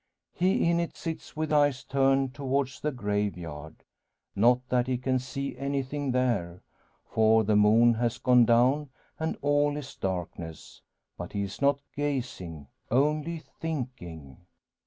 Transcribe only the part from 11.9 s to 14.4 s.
gazing, only thinking.